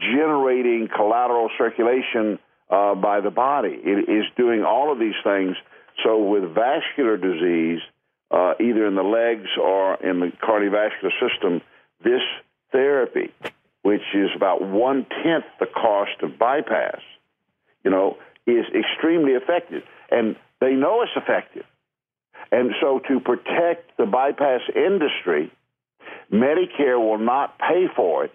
[0.01, 3.78] generating collateral circulation uh, by the body.
[3.80, 5.55] It is doing all of these things.
[6.05, 7.80] So, with vascular disease,
[8.32, 11.61] uh, either in the legs or in the cardiovascular system,
[12.03, 12.22] this
[12.72, 13.32] therapy,
[13.82, 17.01] which is about one tenth the cost of bypass,
[17.84, 18.16] you know,
[18.49, 19.84] is extremely effective.
[20.11, 21.64] And they know it's effective.
[22.50, 25.52] And so, to protect the bypass industry,
[26.32, 28.32] Medicare will not pay for it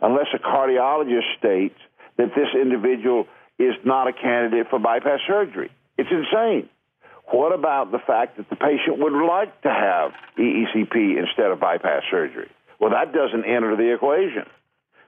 [0.00, 1.78] unless a cardiologist states
[2.16, 3.26] that this individual
[3.58, 5.70] is not a candidate for bypass surgery.
[5.96, 6.68] It's insane.
[7.30, 12.02] What about the fact that the patient would like to have EECP instead of bypass
[12.10, 12.50] surgery?
[12.80, 14.46] Well, that doesn't enter the equation.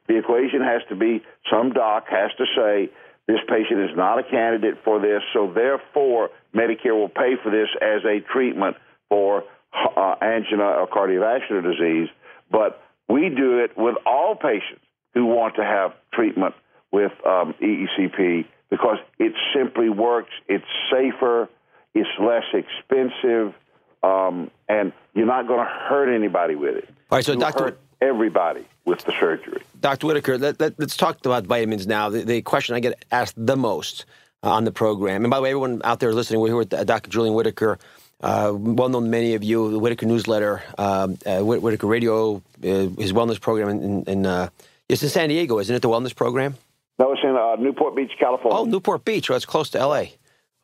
[0.09, 2.91] The equation has to be some doc has to say
[3.31, 7.69] this patient is not a candidate for this, so therefore Medicare will pay for this
[7.81, 8.77] as a treatment
[9.09, 12.09] for uh, angina or cardiovascular disease.
[12.51, 14.83] But we do it with all patients
[15.15, 16.55] who want to have treatment
[16.91, 20.31] with um, EECP because it simply works.
[20.49, 21.49] It's safer,
[21.95, 23.55] it's less expensive,
[24.03, 26.89] um, and you're not going to hurt anybody with it.
[27.11, 29.63] All right, so You'll hurt everybody with the surgery.
[29.81, 30.07] Dr.
[30.07, 32.09] Whitaker, let, let, us talk about vitamins now.
[32.09, 34.05] The, the question I get asked the most
[34.43, 36.73] uh, on the program, and by the way, everyone out there listening, we're here with
[36.73, 37.11] uh, Dr.
[37.11, 37.79] Julian Whitaker,
[38.23, 42.41] uh, well known to many of you, the Whitaker newsletter, um, uh, Whitaker Radio, uh,
[42.63, 44.49] his wellness program, in, in, uh,
[44.89, 45.83] it's in San Diego, isn't it?
[45.83, 46.57] The wellness program.
[46.99, 48.59] That was in uh, Newport Beach, California.
[48.59, 49.31] Oh, Newport Beach.
[49.31, 50.15] Well, that's close to L.A.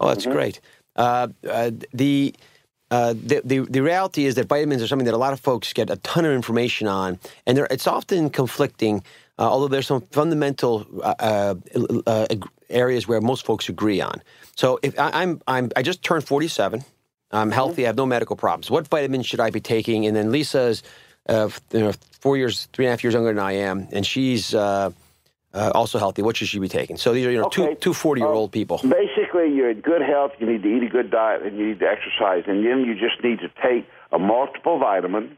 [0.01, 0.61] Oh, that's great.
[0.95, 2.35] Uh, uh, the,
[2.91, 5.72] uh, the the the reality is that vitamins are something that a lot of folks
[5.72, 9.03] get a ton of information on, and they're, it's often conflicting.
[9.39, 11.55] Uh, although there's some fundamental uh, uh,
[12.07, 12.26] uh,
[12.70, 14.22] areas where most folks agree on.
[14.55, 16.84] So if I, I'm I'm I just turned 47.
[17.32, 17.84] I'm healthy.
[17.84, 18.70] I have no medical problems.
[18.70, 20.07] What vitamins should I be taking?
[20.07, 20.84] And then Lisa's,
[21.28, 24.07] uh, you know, four years, three and a half years younger than I am, and
[24.07, 24.55] she's
[25.57, 26.23] uh, also healthy.
[26.23, 26.97] What should she be taking?
[26.97, 27.75] So these are you know Okay.
[27.75, 28.79] two two 40 year old people.
[28.83, 30.33] Basically, you're in good health.
[30.39, 32.45] You need to eat a good diet, and you need to exercise.
[32.47, 35.37] And then you just need to take a multiple vitamin,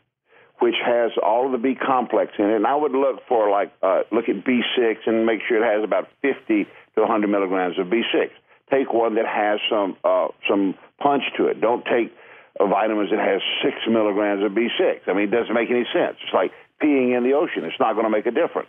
[0.58, 2.56] which has all of the B complex in it.
[2.56, 5.84] And I would look for like uh, look at B6 and make sure it has
[5.84, 8.30] about 50 to to 100 milligrams of B6.
[8.70, 11.60] Take one that has some uh, some punch to it.
[11.60, 12.12] Don't take
[12.58, 15.06] a vitamins that has six milligrams of B6.
[15.06, 16.16] I mean, it doesn't make any sense.
[16.24, 16.50] It's like
[16.82, 17.64] peeing in the ocean.
[17.64, 18.68] It's not going to make a difference.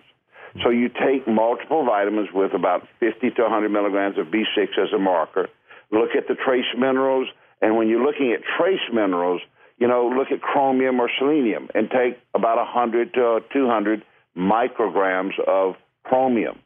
[0.63, 4.99] So you take multiple vitamins with about 50 to 100 milligrams of B6 as a
[4.99, 5.47] marker.
[5.91, 7.27] Look at the trace minerals,
[7.61, 9.41] and when you're looking at trace minerals,
[9.77, 14.03] you know, look at chromium or selenium and take about 100 to 200
[14.37, 16.59] micrograms of chromium,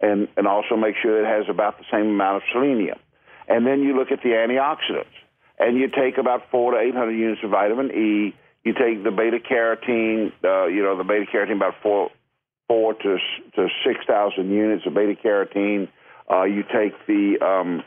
[0.00, 2.98] and and also make sure it has about the same amount of selenium.
[3.48, 5.14] And then you look at the antioxidants,
[5.58, 8.34] and you take about four to 800 units of vitamin E.
[8.64, 12.10] You take the beta carotene, uh, you know, the beta carotene about four
[12.68, 13.18] four to
[13.54, 15.88] to six thousand units of beta carotene.
[16.30, 17.82] Uh, you take the um,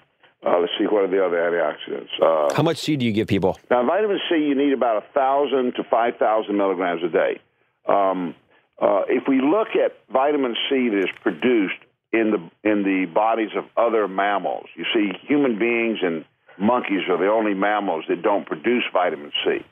[0.46, 2.10] uh, let's see, what are the other antioxidants?
[2.22, 3.60] Uh, How much C do you give people?
[3.70, 7.42] Now, vitamin C, you need about a thousand to five thousand milligrams a day.
[7.88, 8.36] Um,
[8.82, 11.76] uh, if we look at vitamin C that is produced
[12.14, 16.24] in the in the bodies of other mammals, you see, human beings and
[16.58, 19.66] monkeys are the only mammals that don't produce vitamin C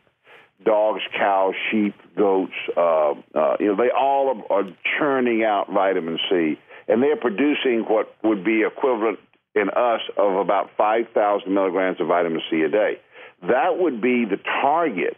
[0.64, 6.18] dogs, cows, sheep, goats, uh, uh, you know, they all are, are churning out vitamin
[6.30, 9.20] C, and they're producing what would be equivalent
[9.56, 13.00] in us of about 5,000 milligrams of vitamin C a day.
[13.42, 15.18] That would be the target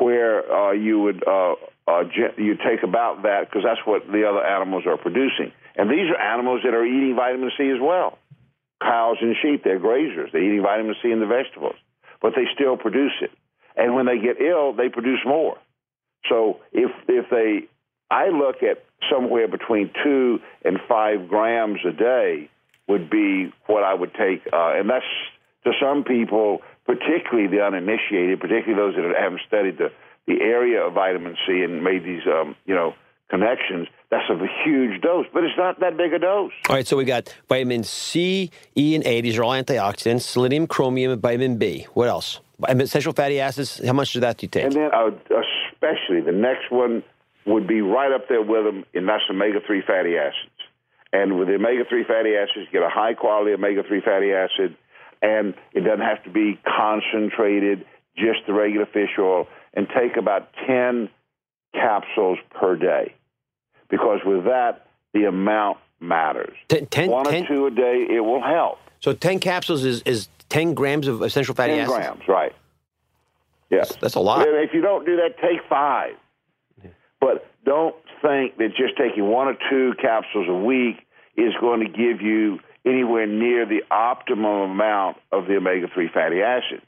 [0.00, 1.54] where uh, you would uh,
[1.86, 2.04] uh,
[2.36, 6.20] you take about that because that's what the other animals are producing, and these are
[6.20, 8.18] animals that are eating vitamin C as well.
[8.80, 10.32] Cows and sheep, they're grazers.
[10.32, 11.76] They're eating vitamin C in the vegetables,
[12.20, 13.30] but they still produce it.
[13.76, 15.56] And when they get ill, they produce more.
[16.28, 17.68] So if if they,
[18.10, 22.48] I look at somewhere between two and five grams a day
[22.88, 25.04] would be what I would take, uh, and that's
[25.64, 29.90] to some people, particularly the uninitiated, particularly those that haven't studied the
[30.26, 32.94] the area of vitamin C and made these um, you know
[33.30, 33.88] connections.
[34.10, 36.52] That's a huge dose, but it's not that big a dose.
[36.68, 39.20] All right, so we got vitamin C, E, and A.
[39.22, 40.22] These are all antioxidants.
[40.22, 41.86] Selenium, chromium, and vitamin B.
[41.94, 42.40] What else?
[42.68, 43.80] Essential fatty acids.
[43.84, 44.64] How much of that do you take?
[44.64, 45.10] And then, uh,
[45.72, 47.02] especially the next one
[47.46, 50.50] would be right up there with them, and that's omega three fatty acids.
[51.12, 54.32] And with the omega three fatty acids, you get a high quality omega three fatty
[54.32, 54.76] acid,
[55.20, 57.84] and it doesn't have to be concentrated,
[58.16, 59.46] just the regular fish oil.
[59.74, 61.08] And take about ten
[61.74, 63.14] capsules per day,
[63.88, 66.56] because with that, the amount matters.
[66.68, 68.78] Ten, ten, One ten, or two a day, it will help.
[69.00, 71.96] So ten capsules is, is 10 grams of essential fatty 10 acids?
[71.96, 72.52] grams, right.
[73.70, 73.88] Yes.
[73.88, 74.46] That's, that's, a lot.
[74.46, 76.14] And If you don't do that, take five.
[76.82, 76.90] Yeah.
[77.20, 80.96] But don't think that just taking one or two capsules a week
[81.36, 86.42] is going to give you anywhere near the optimum amount of the omega 3 fatty
[86.42, 86.84] acids.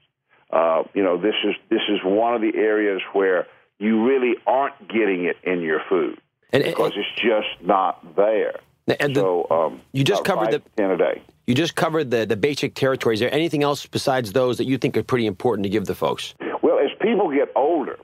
[0.50, 3.46] Uh, you know, this is, this is one of the areas where
[3.78, 6.20] you really aren't getting it in your food
[6.52, 8.60] and, because and, it's just not there.
[9.00, 11.22] And so um, you just covered the ten a day.
[11.46, 13.18] You just covered the, the basic territories.
[13.20, 15.94] Is there anything else besides those that you think are pretty important to give the
[15.94, 16.34] folks?
[16.62, 17.98] Well, as people get older,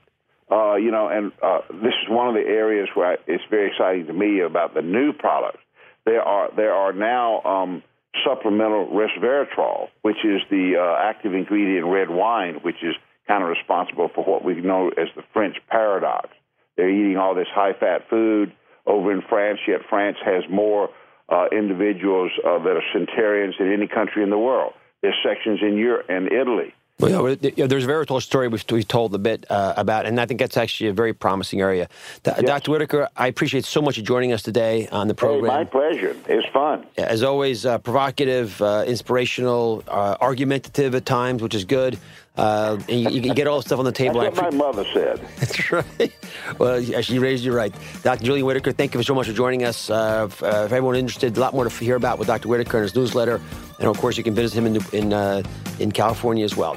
[0.51, 4.07] uh, you know, and uh, this is one of the areas where it's very exciting
[4.07, 5.61] to me about the new products.
[6.05, 7.83] There are there are now um,
[8.25, 12.95] supplemental resveratrol, which is the uh, active ingredient in red wine, which is
[13.29, 16.29] kind of responsible for what we know as the French paradox.
[16.77, 18.53] They're eating all this high fat food
[18.87, 20.91] over in France, yet France has more
[21.31, 24.73] uh, individuals uh, that are centenarians in any country in the world.
[25.03, 26.75] There's sections in Europe and Italy.
[27.01, 30.21] Well, yeah, there's a very tall story we've, we've told a bit uh, about, and
[30.21, 31.89] I think that's actually a very promising area.
[32.27, 32.43] yes.
[32.43, 32.73] Dr.
[32.73, 35.51] Whitaker, I appreciate so much you joining us today on the program.
[35.51, 36.15] Hey, my pleasure.
[36.29, 36.87] It's fun.
[36.99, 41.99] As always, uh, provocative, uh, inspirational, uh, argumentative at times, which is good.
[42.37, 44.21] Uh, and you, you, get all the stuff on the table.
[44.21, 45.21] That's what my mother said.
[45.39, 46.15] That's right.
[46.59, 47.75] Well, she raised you right.
[48.03, 48.25] Dr.
[48.25, 49.91] Julian Whitaker, thank you so much for joining us.
[49.91, 52.49] Uh, if, uh, if everyone interested, a lot more to hear about with Dr.
[52.49, 53.41] Whitaker in his newsletter.
[53.79, 55.43] And of course, you can visit him in, in, uh,
[55.81, 56.77] in California as well.